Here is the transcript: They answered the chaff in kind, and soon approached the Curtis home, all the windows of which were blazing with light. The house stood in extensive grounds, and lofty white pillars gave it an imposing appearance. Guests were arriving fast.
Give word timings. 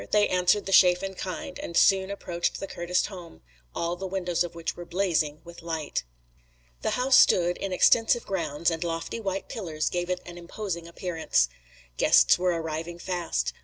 They 0.09 0.27
answered 0.29 0.65
the 0.65 0.71
chaff 0.71 1.03
in 1.03 1.13
kind, 1.13 1.59
and 1.59 1.77
soon 1.77 2.09
approached 2.09 2.59
the 2.59 2.65
Curtis 2.65 3.05
home, 3.05 3.43
all 3.75 3.95
the 3.95 4.07
windows 4.07 4.43
of 4.43 4.55
which 4.55 4.75
were 4.75 4.83
blazing 4.83 5.41
with 5.43 5.61
light. 5.61 6.05
The 6.81 6.97
house 6.97 7.19
stood 7.19 7.55
in 7.59 7.71
extensive 7.71 8.25
grounds, 8.25 8.71
and 8.71 8.83
lofty 8.83 9.19
white 9.19 9.47
pillars 9.47 9.91
gave 9.91 10.09
it 10.09 10.21
an 10.25 10.39
imposing 10.39 10.87
appearance. 10.87 11.49
Guests 11.97 12.39
were 12.39 12.59
arriving 12.59 12.97
fast. 12.97 13.53